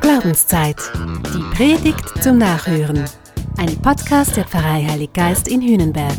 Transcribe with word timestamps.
Glaubenszeit. 0.00 0.76
Die 1.32 1.56
Predigt 1.56 2.22
zum 2.22 2.38
Nachhören. 2.38 3.04
Ein 3.58 3.76
Podcast 3.80 4.36
der 4.36 4.44
Pfarrei 4.44 4.84
Heilig 4.88 5.12
Geist 5.12 5.46
in 5.46 5.62
Hühnenberg. 5.62 6.16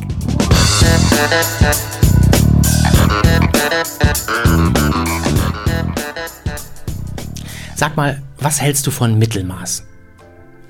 Sag 7.76 7.97
mal, 7.97 8.22
was 8.40 8.62
hältst 8.62 8.88
du 8.88 8.92
von 8.92 9.20
Mittelmaß? 9.20 9.86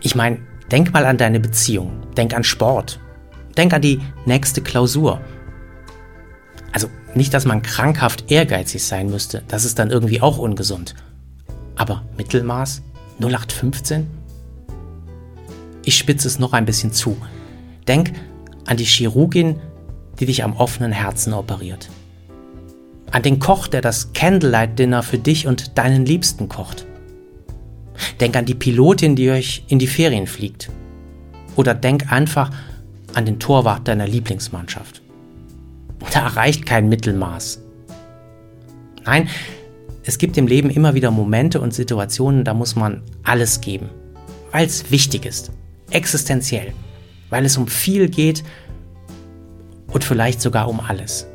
Ich 0.01 0.15
meine, 0.15 0.39
denk 0.71 0.93
mal 0.93 1.05
an 1.05 1.17
deine 1.17 1.39
Beziehung, 1.39 1.91
denk 2.17 2.33
an 2.33 2.43
Sport, 2.43 2.99
denk 3.55 3.73
an 3.73 3.81
die 3.81 4.01
nächste 4.25 4.61
Klausur. 4.61 5.21
Also 6.71 6.89
nicht, 7.15 7.33
dass 7.33 7.45
man 7.45 7.61
krankhaft 7.61 8.31
ehrgeizig 8.31 8.83
sein 8.83 9.09
müsste, 9.09 9.43
das 9.47 9.65
ist 9.65 9.79
dann 9.79 9.89
irgendwie 9.89 10.21
auch 10.21 10.37
ungesund. 10.37 10.95
Aber 11.75 12.03
Mittelmaß? 12.17 12.81
0815? 13.19 14.07
Ich 15.83 15.97
spitze 15.97 16.27
es 16.27 16.39
noch 16.39 16.53
ein 16.53 16.65
bisschen 16.65 16.93
zu. 16.93 17.17
Denk 17.87 18.13
an 18.65 18.77
die 18.77 18.85
Chirurgin, 18.85 19.59
die 20.19 20.25
dich 20.25 20.43
am 20.43 20.55
offenen 20.55 20.91
Herzen 20.91 21.33
operiert. 21.33 21.89
An 23.11 23.23
den 23.23 23.39
Koch, 23.39 23.67
der 23.67 23.81
das 23.81 24.13
Candlelight-Dinner 24.13 25.03
für 25.03 25.17
dich 25.17 25.47
und 25.47 25.77
deinen 25.77 26.05
Liebsten 26.05 26.47
kocht. 26.47 26.85
Denk 28.19 28.35
an 28.35 28.45
die 28.45 28.55
Pilotin, 28.55 29.15
die 29.15 29.29
euch 29.31 29.63
in 29.67 29.79
die 29.79 29.87
Ferien 29.87 30.27
fliegt. 30.27 30.69
Oder 31.55 31.73
denk 31.73 32.11
einfach 32.11 32.51
an 33.13 33.25
den 33.25 33.39
Torwart 33.39 33.87
deiner 33.87 34.07
Lieblingsmannschaft. 34.07 35.01
Da 36.11 36.27
reicht 36.27 36.65
kein 36.65 36.89
Mittelmaß. 36.89 37.61
Nein, 39.05 39.29
es 40.03 40.17
gibt 40.17 40.37
im 40.37 40.45
Leben 40.45 40.69
immer 40.69 40.93
wieder 40.93 41.09
Momente 41.09 41.61
und 41.61 41.73
Situationen, 41.73 42.43
da 42.43 42.53
muss 42.53 42.75
man 42.75 43.01
alles 43.23 43.61
geben, 43.61 43.89
weil 44.51 44.65
es 44.65 44.91
wichtig 44.91 45.25
ist, 45.25 45.51
existenziell, 45.89 46.73
weil 47.29 47.45
es 47.45 47.57
um 47.57 47.67
viel 47.67 48.09
geht 48.09 48.43
und 49.87 50.03
vielleicht 50.03 50.41
sogar 50.41 50.67
um 50.67 50.79
alles. 50.81 51.27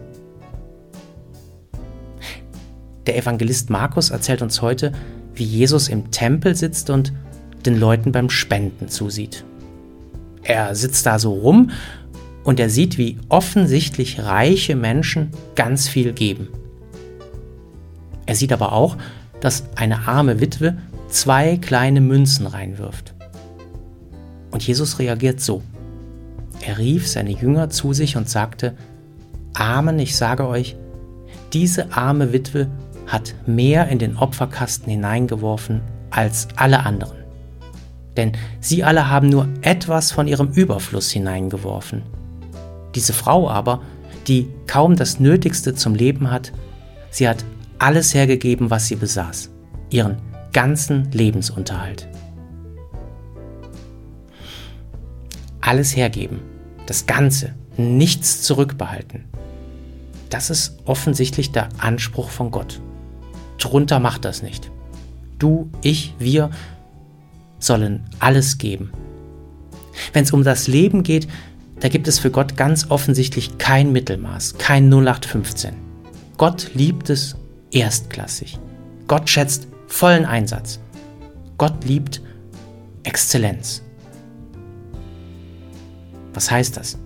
Der 3.06 3.16
Evangelist 3.16 3.70
Markus 3.70 4.11
erzählt 4.11 4.42
uns 4.42 4.61
heute, 4.62 4.92
wie 5.34 5.44
Jesus 5.44 5.88
im 5.88 6.11
Tempel 6.11 6.55
sitzt 6.55 6.90
und 6.90 7.12
den 7.64 7.78
Leuten 7.78 8.12
beim 8.12 8.28
Spenden 8.28 8.88
zusieht. 8.88 9.44
Er 10.42 10.74
sitzt 10.74 11.06
da 11.06 11.18
so 11.18 11.33
rum 11.33 11.70
und 12.47 12.61
er 12.61 12.70
sieht, 12.70 12.97
wie 12.97 13.19
offensichtlich 13.28 14.20
reiche 14.22 14.77
Menschen 14.77 15.33
ganz 15.56 15.89
viel 15.89 16.12
geben. 16.12 16.47
Er 18.25 18.36
sieht 18.36 18.52
aber 18.52 18.72
auch, 18.72 18.97
dass 19.41 19.64
eine 19.75 20.06
arme 20.06 20.41
Witwe 20.41 20.78
zwei 21.08 21.56
kleine 21.56 22.00
Münzen 22.00 22.47
reinwirft. 22.47 23.14
Und 24.52 24.64
Jesus 24.64 25.00
reagiert 25.00 25.41
so. 25.41 25.61
Er 26.64 26.78
rief 26.78 27.08
seine 27.08 27.33
Jünger 27.33 27.69
zu 27.69 27.92
sich 27.92 28.17
und 28.17 28.30
sagte, 28.30 28.77
Amen, 29.55 29.98
ich 29.98 30.17
sage 30.17 30.47
euch, 30.47 30.77
diese 31.52 31.92
arme 31.94 32.33
Witwe 32.33 32.69
hat 33.08 33.34
mehr 33.47 33.89
in 33.89 33.98
den 33.98 34.17
Opferkasten 34.17 34.89
hineingeworfen 34.89 35.80
als 36.11 36.47
alle 36.55 36.86
anderen. 36.86 37.19
Denn 38.17 38.33
sie 38.61 38.84
alle 38.84 39.11
haben 39.11 39.30
nur 39.30 39.48
etwas 39.62 40.12
von 40.12 40.28
ihrem 40.28 40.52
Überfluss 40.52 41.11
hineingeworfen. 41.11 42.02
Diese 42.97 43.12
Frau 43.12 43.48
aber, 43.50 43.83
die 44.27 44.48
kaum 44.66 44.97
das 44.97 45.20
Nötigste 45.20 45.75
zum 45.75 45.94
Leben 45.94 46.30
hat, 46.30 46.52
sie 47.11 47.28
hat 47.28 47.44
alles 47.78 48.14
hergegeben, 48.14 48.70
was 48.70 48.86
sie 48.86 48.97
besaß, 48.97 49.50
ihren 49.91 50.16
ganzen 50.55 51.12
Lebensunterhalt. 51.12 52.08
Alles 55.61 55.95
hergeben, 55.95 56.40
das 56.86 57.05
Ganze, 57.05 57.55
nichts 57.77 58.42
zurückbehalten. 58.42 59.27
Das 60.30 60.48
ist 60.48 60.78
offensichtlich 60.86 61.52
der 61.52 61.68
Anspruch 61.77 62.30
von 62.30 62.51
Gott. 62.51 62.80
Drunter 63.58 64.01
macht 64.01 64.24
das 64.24 64.42
nicht. 64.42 64.70
Du, 65.39 65.70
ich, 65.83 66.14
wir 66.18 66.48
sollen 67.58 68.05
alles 68.20 68.57
geben. 68.57 68.90
Wenn 70.14 70.24
es 70.24 70.33
um 70.33 70.45
das 70.45 70.67
Leben 70.67 71.02
geht, 71.02 71.28
da 71.86 71.89
gibt 71.89 72.08
es 72.08 72.19
für 72.19 72.33
Gott 72.33 72.57
ganz 72.57 72.91
offensichtlich 72.91 73.58
kein 73.58 73.92
Mittelmaß, 73.92 74.58
kein 74.58 74.92
0815. 74.92 75.73
Gott 76.36 76.73
liebt 76.74 77.11
es 77.11 77.36
erstklassig. 77.70 78.58
Gott 79.07 79.30
schätzt 79.30 79.69
vollen 79.86 80.25
Einsatz. 80.25 80.80
Gott 81.58 81.85
liebt 81.85 82.23
Exzellenz. 83.05 83.83
Was 86.35 86.51
heißt 86.51 86.77
das? 86.77 86.98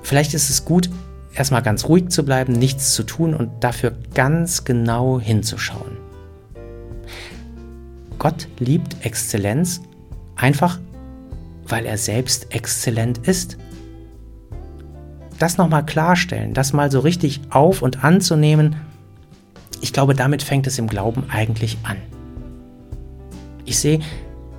Vielleicht 0.00 0.32
ist 0.32 0.48
es 0.48 0.64
gut, 0.64 0.88
erstmal 1.34 1.60
ganz 1.60 1.84
ruhig 1.90 2.08
zu 2.08 2.24
bleiben, 2.24 2.54
nichts 2.54 2.94
zu 2.94 3.02
tun 3.02 3.34
und 3.34 3.62
dafür 3.62 3.98
ganz 4.14 4.64
genau 4.64 5.20
hinzuschauen. 5.20 5.98
Gott 8.18 8.48
liebt 8.58 9.04
Exzellenz 9.04 9.82
einfach, 10.36 10.80
weil 11.74 11.86
er 11.86 11.98
selbst 11.98 12.54
exzellent 12.54 13.18
ist 13.26 13.58
das 15.40 15.58
nochmal 15.58 15.84
klarstellen, 15.84 16.54
das 16.54 16.72
mal 16.72 16.88
so 16.88 17.00
richtig 17.00 17.40
auf 17.50 17.82
und 17.82 18.04
anzunehmen, 18.04 18.76
ich 19.80 19.92
glaube, 19.92 20.14
damit 20.14 20.44
fängt 20.44 20.68
es 20.68 20.78
im 20.78 20.86
Glauben 20.86 21.24
eigentlich 21.30 21.78
an. 21.82 21.96
Ich 23.64 23.80
sehe 23.80 23.98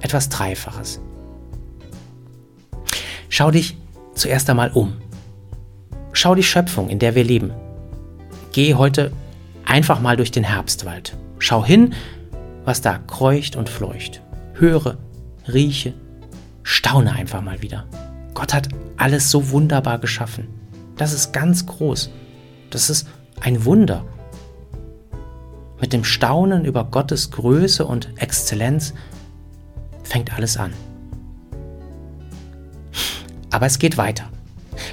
etwas 0.02 0.28
Dreifaches. 0.28 1.00
Schau 3.30 3.50
dich 3.50 3.78
zuerst 4.14 4.50
einmal 4.50 4.72
um. 4.72 4.98
Schau 6.12 6.36
die 6.36 6.44
Schöpfung, 6.44 6.90
in 6.90 7.00
der 7.00 7.16
wir 7.16 7.24
leben. 7.24 7.54
Geh 8.52 8.76
heute 8.76 9.14
einfach 9.64 10.02
mal 10.02 10.18
durch 10.18 10.32
den 10.32 10.44
Herbstwald. 10.44 11.16
Schau 11.40 11.64
hin, 11.64 11.94
was 12.66 12.82
da 12.82 12.98
kreucht 12.98 13.56
und 13.56 13.70
fleucht. 13.70 14.22
Höre, 14.56 14.98
rieche, 15.48 15.94
staune 16.66 17.14
einfach 17.14 17.42
mal 17.42 17.62
wieder. 17.62 17.86
Gott 18.34 18.54
hat 18.54 18.68
alles 18.98 19.32
so 19.32 19.52
wunderbar 19.52 20.00
geschaffen. 20.00 20.48
Das 20.98 21.14
ist 21.14 21.32
ganz 21.32 21.66
groß. 21.66 22.10
Das 22.72 22.90
ist 22.90 23.08
ein 23.40 23.64
Wunder. 23.64 24.04
Mit 25.80 25.94
dem 25.94 26.04
Staunen 26.04 26.66
über 26.66 26.84
Gottes 26.86 27.32
Größe 27.32 27.86
und 27.86 28.10
Exzellenz 28.18 28.94
fängt 30.04 30.34
alles 30.34 30.58
an. 30.58 30.74
Aber 33.52 33.68
es 33.68 33.78
geht 33.78 33.98
weiter. 33.98 34.26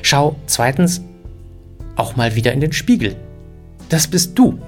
Schau 0.03 0.37
zweitens 0.47 1.01
auch 1.97 2.17
mal 2.17 2.37
wieder 2.37 2.53
in 2.53 2.61
den 2.61 2.73
Spiegel. 2.73 3.17
Das 3.89 4.07
bist 4.07 4.39
du. 4.39 4.59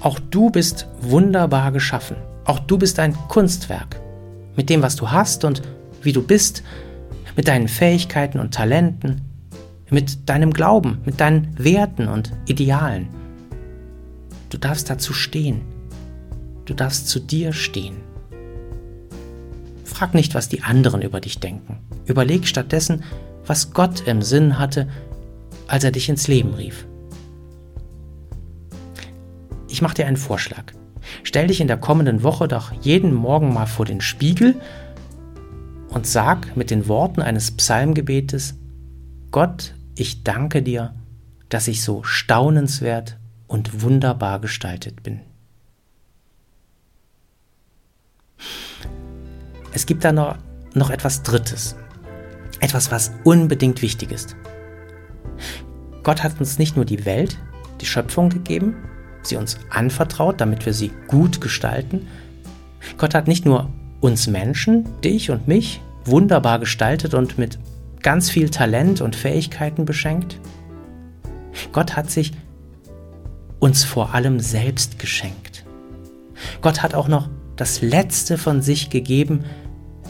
Auch 0.00 0.18
du 0.18 0.50
bist 0.50 0.88
wunderbar 1.00 1.70
geschaffen. 1.70 2.16
Auch 2.44 2.60
du 2.60 2.78
bist 2.78 2.98
ein 2.98 3.14
Kunstwerk. 3.28 4.00
Mit 4.56 4.70
dem, 4.70 4.82
was 4.82 4.96
du 4.96 5.10
hast 5.10 5.44
und 5.44 5.62
wie 6.04 6.12
du 6.12 6.22
bist, 6.22 6.62
mit 7.36 7.48
deinen 7.48 7.68
Fähigkeiten 7.68 8.38
und 8.38 8.54
Talenten, 8.54 9.22
mit 9.90 10.28
deinem 10.28 10.52
Glauben, 10.52 10.98
mit 11.04 11.20
deinen 11.20 11.54
Werten 11.58 12.08
und 12.08 12.32
Idealen. 12.46 13.08
Du 14.50 14.58
darfst 14.58 14.88
dazu 14.90 15.12
stehen. 15.12 15.62
Du 16.64 16.74
darfst 16.74 17.08
zu 17.08 17.20
dir 17.20 17.52
stehen. 17.52 17.96
Frag 19.84 20.14
nicht, 20.14 20.34
was 20.34 20.48
die 20.48 20.62
anderen 20.62 21.02
über 21.02 21.20
dich 21.20 21.38
denken. 21.38 21.78
Überleg 22.06 22.46
stattdessen, 22.46 23.04
was 23.46 23.72
Gott 23.72 24.06
im 24.06 24.22
Sinn 24.22 24.58
hatte, 24.58 24.88
als 25.66 25.84
er 25.84 25.90
dich 25.90 26.08
ins 26.08 26.28
Leben 26.28 26.54
rief. 26.54 26.86
Ich 29.68 29.82
mache 29.82 29.94
dir 29.94 30.06
einen 30.06 30.16
Vorschlag. 30.16 30.72
Stell 31.22 31.48
dich 31.48 31.60
in 31.60 31.68
der 31.68 31.76
kommenden 31.76 32.22
Woche 32.22 32.48
doch 32.48 32.72
jeden 32.80 33.12
Morgen 33.12 33.52
mal 33.52 33.66
vor 33.66 33.84
den 33.84 34.00
Spiegel 34.00 34.54
und 35.94 36.08
sag 36.08 36.56
mit 36.56 36.70
den 36.70 36.88
Worten 36.88 37.22
eines 37.22 37.52
Psalmgebetes, 37.52 38.56
Gott, 39.30 39.74
ich 39.96 40.24
danke 40.24 40.60
dir, 40.60 40.92
dass 41.48 41.68
ich 41.68 41.82
so 41.82 42.02
staunenswert 42.02 43.16
und 43.46 43.82
wunderbar 43.82 44.40
gestaltet 44.40 45.04
bin. 45.04 45.20
Es 49.72 49.86
gibt 49.86 50.04
da 50.04 50.10
noch, 50.10 50.36
noch 50.74 50.90
etwas 50.90 51.22
Drittes, 51.22 51.76
etwas, 52.58 52.90
was 52.90 53.12
unbedingt 53.22 53.80
wichtig 53.80 54.10
ist. 54.10 54.34
Gott 56.02 56.24
hat 56.24 56.40
uns 56.40 56.58
nicht 56.58 56.74
nur 56.74 56.84
die 56.84 57.04
Welt, 57.04 57.38
die 57.80 57.86
Schöpfung 57.86 58.30
gegeben, 58.30 58.74
sie 59.22 59.36
uns 59.36 59.58
anvertraut, 59.70 60.40
damit 60.40 60.66
wir 60.66 60.74
sie 60.74 60.90
gut 61.06 61.40
gestalten. 61.40 62.08
Gott 62.98 63.14
hat 63.14 63.28
nicht 63.28 63.46
nur 63.46 63.70
uns 64.04 64.26
Menschen, 64.26 64.84
dich 65.00 65.30
und 65.30 65.48
mich, 65.48 65.80
wunderbar 66.04 66.58
gestaltet 66.58 67.14
und 67.14 67.38
mit 67.38 67.58
ganz 68.02 68.28
viel 68.28 68.50
Talent 68.50 69.00
und 69.00 69.16
Fähigkeiten 69.16 69.86
beschenkt. 69.86 70.38
Gott 71.72 71.96
hat 71.96 72.10
sich 72.10 72.32
uns 73.60 73.82
vor 73.82 74.14
allem 74.14 74.40
selbst 74.40 74.98
geschenkt. 74.98 75.64
Gott 76.60 76.82
hat 76.82 76.94
auch 76.94 77.08
noch 77.08 77.30
das 77.56 77.80
Letzte 77.80 78.36
von 78.36 78.60
sich 78.60 78.90
gegeben, 78.90 79.44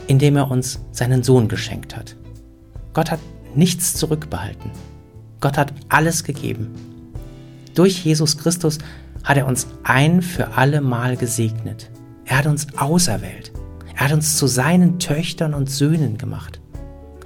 indem 0.08 0.36
er 0.36 0.50
uns 0.50 0.80
seinen 0.90 1.22
Sohn 1.22 1.46
geschenkt 1.46 1.94
hat. 1.96 2.16
Gott 2.94 3.12
hat 3.12 3.20
nichts 3.54 3.94
zurückbehalten. 3.94 4.72
Gott 5.40 5.56
hat 5.56 5.72
alles 5.88 6.24
gegeben. 6.24 6.72
Durch 7.76 8.04
Jesus 8.04 8.38
Christus 8.38 8.78
hat 9.22 9.36
er 9.36 9.46
uns 9.46 9.68
ein 9.84 10.20
für 10.20 10.56
alle 10.56 10.80
Mal 10.80 11.16
gesegnet. 11.16 11.90
Er 12.24 12.38
hat 12.38 12.46
uns 12.46 12.66
auserwählt. 12.76 13.53
Er 13.94 14.06
hat 14.06 14.12
uns 14.12 14.36
zu 14.36 14.46
seinen 14.46 14.98
Töchtern 14.98 15.54
und 15.54 15.70
Söhnen 15.70 16.18
gemacht. 16.18 16.60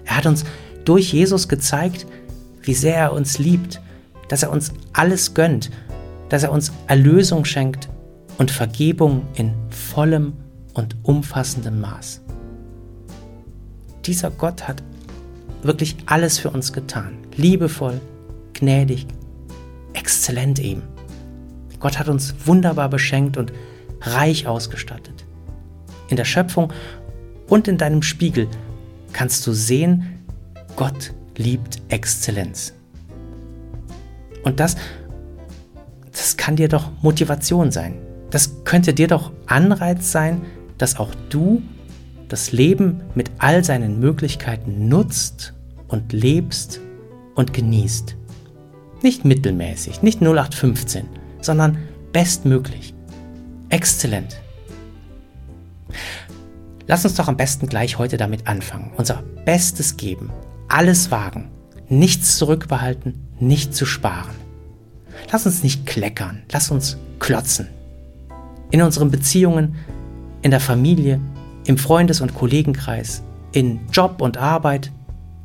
Er 0.04 0.16
hat 0.16 0.26
uns 0.26 0.44
durch 0.84 1.12
Jesus 1.12 1.48
gezeigt, 1.48 2.06
wie 2.62 2.74
sehr 2.74 2.96
er 2.96 3.12
uns 3.12 3.38
liebt, 3.38 3.80
dass 4.28 4.42
er 4.42 4.50
uns 4.50 4.72
alles 4.92 5.34
gönnt, 5.34 5.70
dass 6.28 6.42
er 6.42 6.52
uns 6.52 6.72
Erlösung 6.86 7.44
schenkt 7.44 7.88
und 8.36 8.50
Vergebung 8.50 9.22
in 9.34 9.54
vollem 9.70 10.34
und 10.74 10.96
umfassendem 11.02 11.80
Maß. 11.80 12.20
Dieser 14.04 14.30
Gott 14.30 14.68
hat 14.68 14.82
wirklich 15.62 15.96
alles 16.06 16.38
für 16.38 16.50
uns 16.50 16.72
getan. 16.72 17.18
Liebevoll, 17.36 18.00
gnädig, 18.54 19.06
exzellent 19.92 20.58
eben. 20.58 20.82
Gott 21.80 21.98
hat 21.98 22.08
uns 22.08 22.34
wunderbar 22.44 22.88
beschenkt 22.88 23.36
und 23.36 23.52
reich 24.00 24.46
ausgestattet. 24.46 25.27
In 26.08 26.16
der 26.16 26.24
Schöpfung 26.24 26.72
und 27.48 27.68
in 27.68 27.78
deinem 27.78 28.02
Spiegel 28.02 28.48
kannst 29.12 29.46
du 29.46 29.52
sehen, 29.52 30.24
Gott 30.76 31.12
liebt 31.36 31.80
Exzellenz. 31.88 32.74
Und 34.42 34.60
das, 34.60 34.76
das 36.10 36.36
kann 36.36 36.56
dir 36.56 36.68
doch 36.68 36.90
Motivation 37.02 37.70
sein. 37.70 37.94
Das 38.30 38.64
könnte 38.64 38.92
dir 38.92 39.08
doch 39.08 39.32
Anreiz 39.46 40.12
sein, 40.12 40.42
dass 40.76 40.98
auch 40.98 41.14
du 41.30 41.62
das 42.28 42.52
Leben 42.52 43.00
mit 43.14 43.30
all 43.38 43.64
seinen 43.64 43.98
Möglichkeiten 44.00 44.88
nutzt 44.88 45.54
und 45.88 46.12
lebst 46.12 46.80
und 47.34 47.54
genießt. 47.54 48.16
Nicht 49.02 49.24
mittelmäßig, 49.24 50.02
nicht 50.02 50.20
0815, 50.20 51.06
sondern 51.40 51.78
bestmöglich. 52.12 52.94
Exzellent. 53.70 54.40
Lass 56.90 57.04
uns 57.04 57.16
doch 57.16 57.28
am 57.28 57.36
besten 57.36 57.66
gleich 57.66 57.98
heute 57.98 58.16
damit 58.16 58.46
anfangen, 58.46 58.92
unser 58.96 59.22
Bestes 59.44 59.98
geben, 59.98 60.30
alles 60.68 61.10
wagen, 61.10 61.50
nichts 61.90 62.38
zurückbehalten, 62.38 63.14
nicht 63.38 63.74
zu 63.74 63.84
sparen. 63.84 64.34
Lass 65.30 65.44
uns 65.44 65.62
nicht 65.62 65.84
kleckern, 65.84 66.42
lass 66.50 66.70
uns 66.70 66.96
klotzen. 67.18 67.68
In 68.70 68.80
unseren 68.80 69.10
Beziehungen, 69.10 69.76
in 70.40 70.50
der 70.50 70.60
Familie, 70.60 71.20
im 71.66 71.76
Freundes- 71.76 72.22
und 72.22 72.34
Kollegenkreis, 72.34 73.22
in 73.52 73.80
Job 73.92 74.22
und 74.22 74.38
Arbeit, 74.38 74.90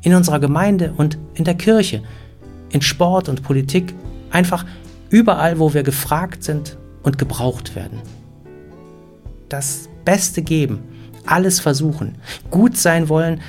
in 0.00 0.14
unserer 0.14 0.40
Gemeinde 0.40 0.94
und 0.96 1.18
in 1.34 1.44
der 1.44 1.56
Kirche, 1.56 2.02
in 2.70 2.80
Sport 2.80 3.28
und 3.28 3.42
Politik, 3.42 3.94
einfach 4.30 4.64
überall, 5.10 5.58
wo 5.58 5.74
wir 5.74 5.82
gefragt 5.82 6.42
sind 6.42 6.78
und 7.02 7.18
gebraucht 7.18 7.76
werden. 7.76 8.00
Das 9.50 9.90
Beste 10.06 10.40
geben, 10.40 10.93
alles 11.26 11.60
versuchen, 11.60 12.16
gut 12.50 12.76
sein 12.76 13.08
wollen 13.08 13.40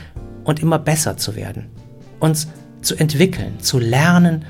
und 0.44 0.62
immer 0.62 0.80
besser 0.80 1.18
zu 1.18 1.36
werden, 1.36 1.68
uns 2.20 2.48
zu 2.82 2.96
entwickeln, 2.96 3.60
zu 3.60 3.80
lernen 3.80 4.46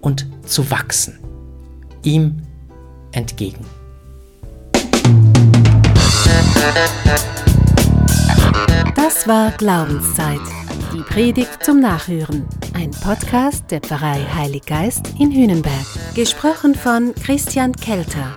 und 0.00 0.26
zu 0.44 0.70
wachsen, 0.70 1.18
ihm 2.02 2.38
entgegen. 3.12 3.64
Das 8.96 9.26
war 9.28 9.52
Glaubenszeit. 9.52 10.40
Die 10.92 11.02
Predigt 11.02 11.64
zum 11.64 11.80
Nachhören. 11.80 12.46
Ein 12.74 12.90
Podcast 12.90 13.70
der 13.70 13.80
Pfarrei 13.80 14.20
Heilig 14.34 14.66
Geist 14.66 15.14
in 15.18 15.30
Hünenberg. 15.30 15.86
Gesprochen 16.14 16.74
von 16.74 17.14
Christian 17.14 17.72
Kelter. 17.72 18.36